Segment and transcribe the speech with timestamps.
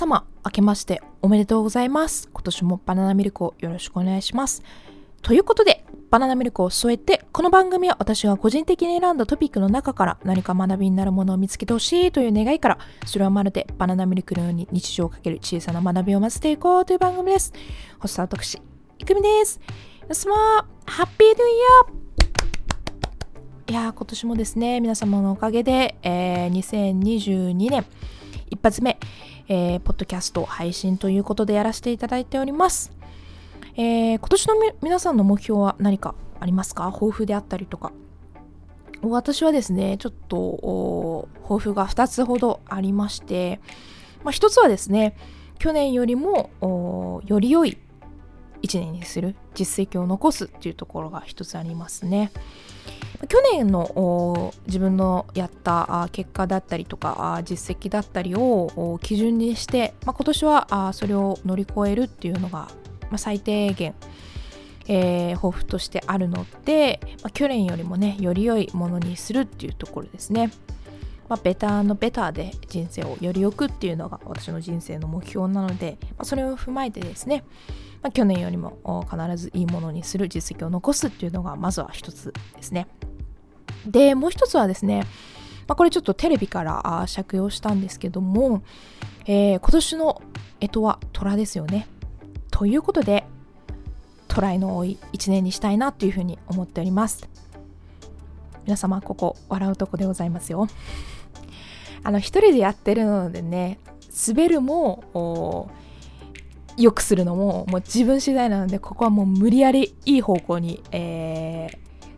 [0.00, 2.30] 皆様、明けましておめでとうございます。
[2.32, 4.62] 今年もバナナミルクをよろしくお願いします。
[5.20, 17.52] ということで、バナナミルクを添えて、この番組は私が個人的に選んだトピックの中から何か学びになるものを見つけてほしいという願いから、それはまるでバナナミルクのように日常をかける小さな学びを混ぜていこうという番組です。
[17.98, 18.58] ホスト私、
[18.98, 19.60] いくみです。
[20.04, 20.34] 皆様、
[20.86, 21.42] ハッピーニューイ
[23.68, 27.84] ヤーいや今年もですね、皆様のおかげで、えー、2022年
[28.50, 28.98] 一発目、
[29.48, 32.92] えー、ポッドキャスト配信ということでやらせていただいております。
[33.76, 36.90] えー、今年の皆さんの目標は何かありますか？
[36.92, 37.92] 抱負であったりとか。
[39.02, 43.60] 私はですね、ちょっと抱負が2つほどありまして、
[44.24, 45.16] まあ、1つはですね、
[45.58, 47.78] 去年よりもより良い
[48.62, 52.30] 1年にする実績を残すっていうところが1つありますね。
[53.28, 62.68] 去年の自分のやった結果だったりとか実績だったりを基準にして、まあ、今年はそれを乗り越えるっていうのが、
[63.16, 63.94] 最低限、
[64.86, 70.50] えー、抱負としてあるので、まあ、去年よりもねより良いものにするっていうところですね。
[71.28, 77.44] まあ、ベターのベターで人生をより良くっていうのが私の人生の目標なので、まあ、それを踏まえてですね、
[78.12, 82.88] 去年よりも必ずいいものにする実績を残すっていうのがまずは一つですね。
[83.86, 85.06] で、もう一つはですね、
[85.66, 88.62] まあ、これちょっとテレビから借用したんですけども、
[89.26, 90.22] えー、今年の
[90.60, 91.86] 干支は虎ですよね。
[92.50, 93.24] ということで、
[94.28, 97.28] トライの多い一年にしたいなというふうに思っております。
[98.64, 100.68] 皆様、ここ、笑うとこでございますよ。
[102.02, 103.78] あの、一人でやってるのでね、
[104.26, 105.70] 滑るも、
[106.76, 111.68] 良くするのももう自分次第なのでここはもう無理やりいい方向に、え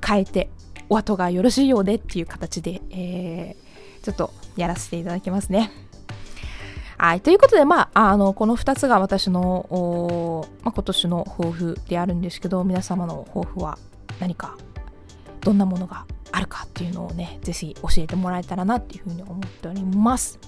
[0.00, 0.50] ー、変えて
[0.94, 5.72] お後がよろしいようでっていう形で、えー、ちょっとやらせていただきますね。
[6.96, 7.20] はい。
[7.20, 13.76] ということで、まあ、あの、この2つが私の、まあ、今年の抱負であるんですけど、皆様の抱負は
[14.20, 14.56] 何か、
[15.40, 20.38] どんなものがあるかっていうのをね、ぜひ教えてもらえたらなっていうふうに思っております。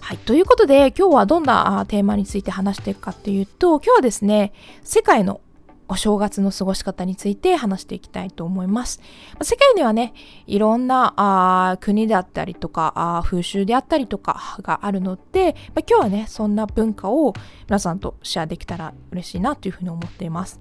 [0.00, 0.18] はい。
[0.18, 5.42] ということで、今日はどんなテーマについて話していくかっていうと、今日はですね、世界の
[5.88, 9.00] お正月の過ごし方について話していきたいと思います。
[9.42, 10.14] 世界ではね、
[10.46, 17.34] いろんな国であったりとか風習であったりとかがあるので、まあ、今日はね、そんな文化を
[17.68, 20.60] 皆さんとシェアできたら嬉しいなというふうに思っています。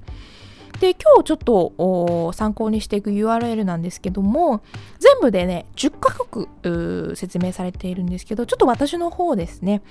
[0.80, 4.62] で今日ちょっと参考にしていく URL なんですけども
[5.00, 9.82] 全部でね10カ国説明されているんですけどちょっと私の方ですね、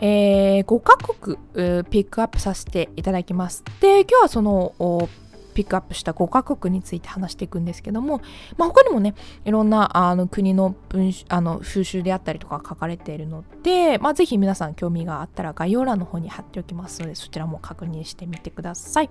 [0.00, 1.36] えー、5カ国
[1.84, 5.08] ピックアップさせていただきますで今日はその
[5.54, 8.20] ピックアップした5カ国について話していくんですけども、
[8.58, 19.10] まあ、他にもねいろんなあの国の文あの風習であったりとか書かれているので、まあ、ぜひ皆さん興味があったら概要欄の方に貼っておきますのでそちらも確認してみてください。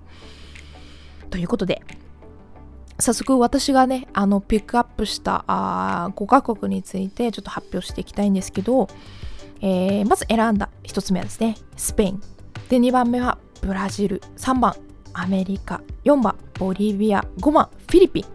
[1.29, 1.81] ということで、
[2.99, 8.87] 早速私がね、あの、ピックアップしたあ5カ国についてちょっと発表していきたいんですけど、
[9.61, 12.21] えー、まず選んだ1つ目はですね、スペイン。
[12.69, 14.21] で、2番目はブラジル。
[14.37, 14.75] 3番、
[15.13, 15.81] アメリカ。
[16.03, 17.25] 4番、ボリビア。
[17.39, 18.23] 5番、フィリピン。
[18.23, 18.27] っ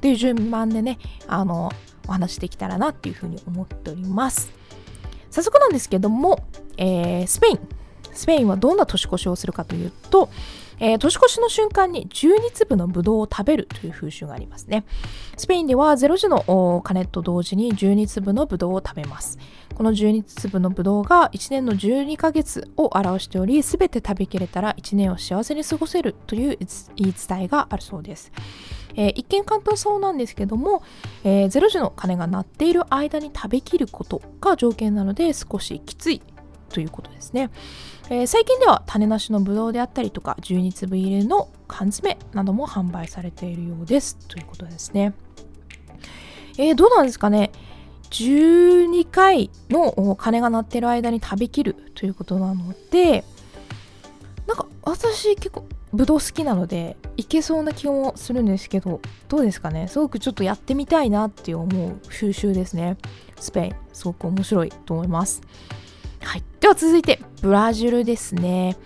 [0.00, 1.70] ていう順番でね、あの、
[2.06, 4.50] お話しできたらなっていうふうに思っております。
[5.30, 6.38] 早速なんですけども、
[6.76, 7.58] えー、スペイン。
[8.14, 10.28] スペインはどんな年越しをするかというと、
[10.80, 14.84] えー、年越しの瞬間に12粒のブドウを食べるという風習がありますね。
[15.36, 19.38] スペインでは0時の鐘と同時に12粒のブドウを食べます。
[19.74, 26.58] この12粒のブドウが1年の12ヶ月を表しており、すべて食べきれたら1年を幸せに過ごせるという
[26.96, 28.32] 言い伝えがあるそうです。
[28.96, 30.82] えー、一見簡単そうなんですけども、
[31.22, 36.20] えー、0時の鐘が鳴っている間に食べきることが条件なので少しきつい
[36.68, 37.50] ということですね。
[38.10, 44.16] えー、最近では種なしのブドウであったりとか12粒入りの缶詰なども販売されているようです。
[44.28, 45.12] ということですね。
[46.56, 47.52] えー、どうなんですかね。
[48.10, 53.22] 12回の鐘が鳴ってる間に食べきるということなので
[54.46, 59.88] なんか私結構ブドウ好きなのでいけそうな気もするんですけどどうですかね。
[59.88, 62.96] すごくちょっとやってみたいなって思う収集ですね。
[63.38, 63.74] スペイン。
[63.92, 65.42] すごく面白いと思います。
[66.20, 68.76] はい、では続いてブラジルですね、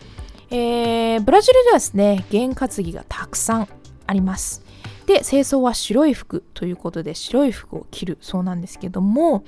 [0.51, 3.69] えー、ブラジルではですね験担ぎがたくさん
[4.07, 4.63] あります。
[5.07, 9.43] で清掃は白い服ということで白い服を着るそうなんですけども、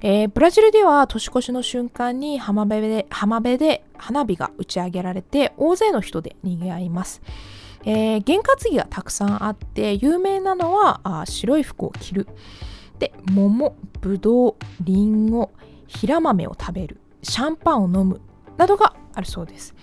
[0.00, 7.20] えー、ブラジルでは年越しの瞬間に浜辺で浜辺で花火が打ち上げられて大勢の人で賑わいます。
[7.84, 12.28] えー、験担ぎがたくさんあって有名なのはあ白い服を着る。
[12.98, 15.50] で桃ぶどうりんご
[15.86, 16.98] 平豆を食べる。
[17.28, 18.20] シャンパンを飲む
[18.56, 19.74] などがあるそうです。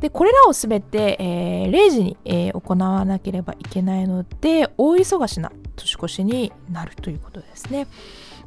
[0.00, 7.88] でこれらをすべて、えー、0時に、えー、行わなければいけないので大忙しな年越しになるということですね。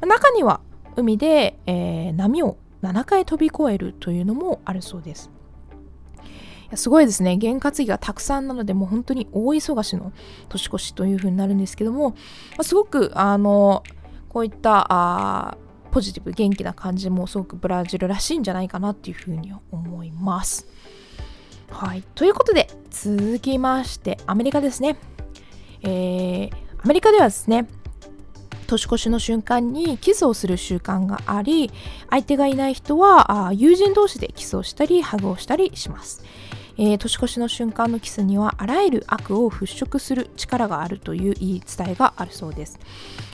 [0.00, 0.60] 中には
[0.96, 5.30] 海で、えー、波を7回飛び越えるというのもあるそうです。
[6.74, 7.36] すごいですね。
[7.36, 10.12] 験担ぎがたくさんなので、もう本当に大忙しの
[10.48, 12.14] 年越しというふうになるんですけども、
[12.62, 13.82] すごく、あの、
[14.28, 15.58] こういったあ
[15.92, 20.66] ポジティブ、元気な感じもすごくブラジルらしいんじゃないかなっていうふうに思います。
[21.70, 22.02] はい。
[22.14, 24.96] ということで、続きまして、アメリカですね。
[25.82, 26.50] えー、
[26.82, 27.68] アメリカではですね、
[28.66, 31.70] 年越しの瞬間にキスをする習慣があり
[32.08, 36.24] 相手がいない人はあ友人同士でキスをしたりハグをしたりします、
[36.78, 42.78] えー、年越しの瞬間のキスにはあらゆる悪を払拭する力があるという言い伝えがあるそうです、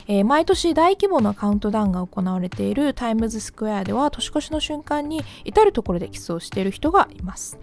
[0.07, 7.57] えー、毎年大規模なカウントダウンが行われているタイムズスクエアでは年越しの瞬間に至る所でキスをしている人がいます。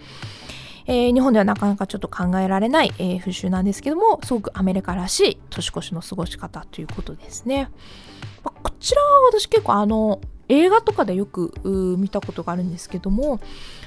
[0.89, 7.69] えー、日本ではなかなかちょっと考えられない、えー、風習なんですけどもすごくアメリカらしい年越しの過ごし方ということですね、
[8.45, 11.53] まあ、こちらは私結構あの映画とかでよく
[11.99, 13.41] 見たことがあるんですけども、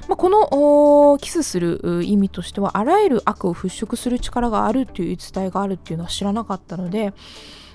[0.09, 7.13] まあ、このキスする意味としてはあらゆる悪を払拭する力があるという伝えがあるっていうのは知らなかったので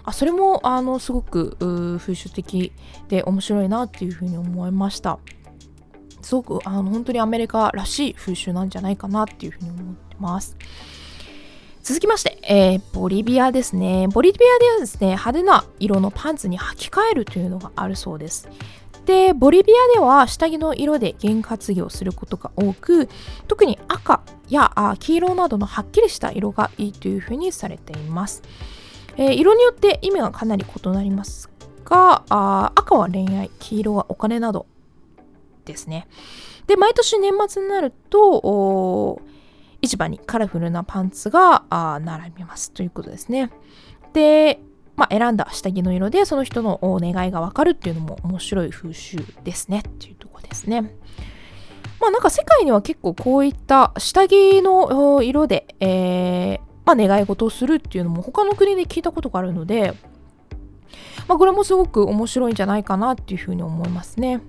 [0.03, 1.57] あそれもあのすごく
[2.01, 2.73] 風習的
[3.07, 5.21] で面白いなっていうふうに思いました。
[6.23, 10.57] すごくあの本当にアメリカらしい風習なんじゃないかなっていうふうに思ってます。
[11.83, 14.09] 続きまして、えー、ボリビアですね。
[14.09, 18.49] ボリビアではですね、派手な色のパンツに履き替えるというのがあるそうです。
[19.05, 23.09] で、ボリビアでは下着の色で験担ぎをすることが多く、
[23.49, 28.43] 特に赤や黄色などのはっきりした色がいいというふうにされています。
[29.17, 31.51] えー、色によって意味がかなり異なります
[31.85, 34.67] が、あ赤は恋愛、黄色はお金など
[35.65, 36.09] ですね。
[36.67, 39.21] で、毎年年末になると、
[39.83, 41.65] 市場にカラフルなパンツが
[42.03, 43.51] 並びますということですね。
[44.15, 44.61] で、
[44.97, 50.83] まあ、選んだ下着の色でその人のお願いがわかるっていうのも面白い風習ですねっていうとこですね。
[52.01, 59.95] まあなんか世界には結構こういった下着の色で、えーまあ、願い事をするっていうのも他の国で聞いたことがあるので、
[61.29, 64.39] まあ、これもすごく面白いんじゃないかなっていうふうに思いますね。
[64.39, 64.43] ま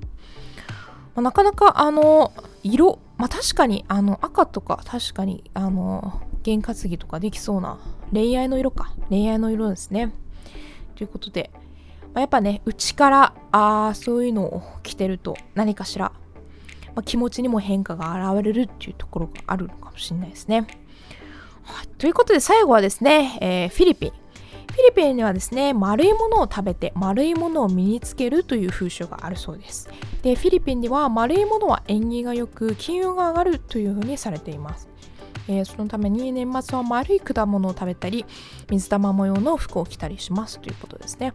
[1.17, 7.79] あ、なかなかあの色、まあ、確かにあの赤とか確かにあの験担ぎとかできそうな
[8.11, 10.11] 恋愛の色か恋愛の色ですね
[10.95, 11.51] ということで、
[12.05, 16.11] まあ、やっぱね内からあそういうのを着てると何かしら、
[16.95, 20.67] まあ、気持ちにも変化が現れるっていうところがあるのかもしれないですね、
[21.63, 24.11] はい、ということで最後はですね、えー、フィリピン。
[24.75, 29.89] フィリピンにはですね丸いものを食べて丸いものを身につけるという風習があるそうです。
[30.21, 34.89] でフィリピンでは丸いものは縁起が良く金運が上がるというふうにされています。
[35.47, 38.25] えー、そのために年末は丸い果物を食べたり
[38.69, 41.33] 水玉模様の服を着たりしますということですね、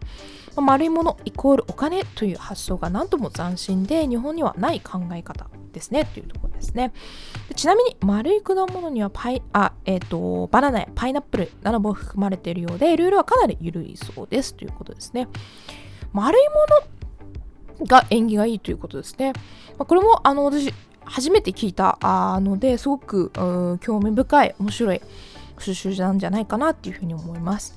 [0.55, 6.91] まあ、丸いものイコールお金という発想が何とも斬新で日本にはない考え方ですねというところですね。
[7.55, 15.27] ちなみに丸い果物にはパイあ、えーと、バナナやパイナップルなども含まれているようでルールはかなり緩いそうですということですね。
[16.11, 16.55] 丸いも
[17.79, 19.33] のが縁起がいいということですね、
[19.77, 20.73] まあ、これもあの私
[21.05, 21.97] 初めて聞いた
[22.41, 23.31] のですごく
[23.81, 25.01] 興味深い面白い
[25.57, 27.75] 風習なんじゃないかなっていうふうに思います。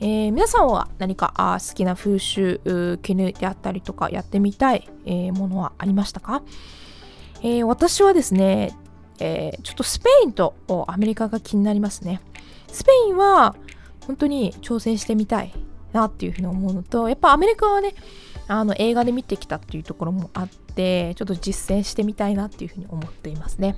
[0.00, 2.60] えー、皆さんは何かあ好きな風習
[3.02, 6.42] 絹であったりとかやってみたい、えー、ものはありましたか、
[7.42, 8.76] えー、私はですね、
[9.18, 10.54] えちょっとスペインと
[10.86, 12.20] アメリカが気になりますね。
[12.68, 13.56] スペインは
[14.06, 15.52] 本当に挑戦してみたい
[15.92, 17.94] なっていうふうに思うのとやっぱアメリカはね
[18.46, 20.67] あの映画で見てきたっていうところもあって
[21.16, 23.76] ちょっと実践してみたいなっていうふうに思っていますね。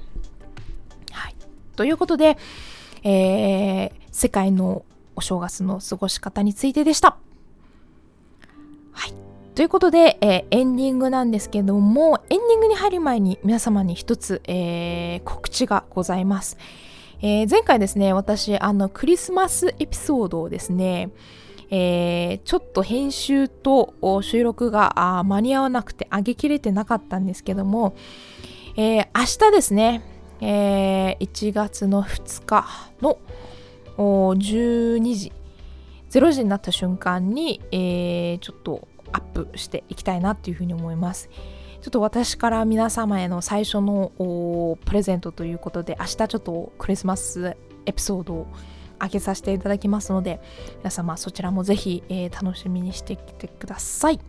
[1.12, 1.34] はい、
[1.76, 2.36] ということで、
[3.02, 4.84] えー、世界の
[5.16, 7.16] お正月の過ごし方についてでした。
[8.92, 9.14] はい。
[9.54, 16.56] ということで、えー、エンディングなんですけども、エンディングに入る前に皆様に一つ、えー、告知がございます。
[17.22, 21.10] えー、前回ですね、私、あの、クリスマスエピソードをですね、
[21.70, 27.94] えー、ちょっと編集と収録が間に合わなくて上げきれてなかったんですけども、
[28.76, 30.02] えー、明日ですね、
[30.40, 32.66] えー、1月の2日
[33.00, 33.18] の
[33.96, 35.32] 12時
[36.10, 41.30] 0時になった瞬間に、えー、ちょっとアップしていきたいなっていうふうに思います。
[41.82, 44.12] ちょっと私から皆様への最初の
[44.84, 48.46] プレゼントということで明日ちょっとクリスマスエピソードを
[49.00, 50.40] 上げさせていただきますので
[50.78, 54.20] 皆様そちらもぜひ、えー、楽しみにしてきてください。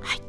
[0.00, 0.22] はい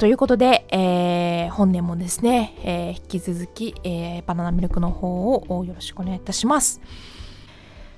[0.00, 6.80] ということで、えー、本年もですね、えー、引き続き、えー、バナナミルクの方をよろしくお願いいたします。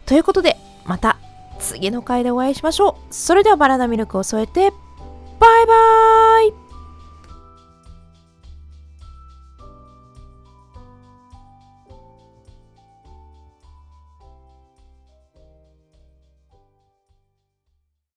[0.04, 1.18] ということで、また
[1.61, 3.14] 次の回でお会いしましょう。
[3.14, 4.70] それではバナナミルクを添えて、
[5.38, 6.62] バイバーイ